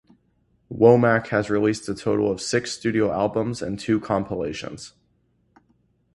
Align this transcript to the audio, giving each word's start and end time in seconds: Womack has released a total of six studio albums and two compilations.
Womack 0.73 1.27
has 1.27 1.51
released 1.51 1.87
a 1.87 1.93
total 1.93 2.31
of 2.31 2.41
six 2.41 2.71
studio 2.71 3.11
albums 3.11 3.61
and 3.61 3.77
two 3.79 3.99
compilations. 3.99 4.93